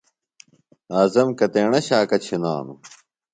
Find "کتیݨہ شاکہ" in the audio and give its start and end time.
1.39-2.17